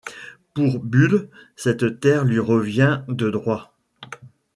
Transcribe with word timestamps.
Pour 0.55 0.79
Bull 0.79 1.29
cette 1.55 1.99
terre 1.99 2.25
lui 2.25 2.39
revient 2.39 3.03
de 3.07 3.29
droit. 3.29 3.77